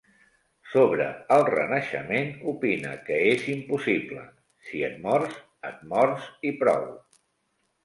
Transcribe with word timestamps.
Sobre 0.69 1.03
el 1.35 1.43
Renaixement, 1.49 2.31
opine 2.53 2.95
que 3.11 3.19
és 3.35 3.45
impossible; 3.57 4.25
si 4.71 4.83
et 4.89 4.99
mors, 5.07 5.39
et 5.73 5.87
mors 5.95 6.29
i 6.53 6.57
prou. 6.65 6.91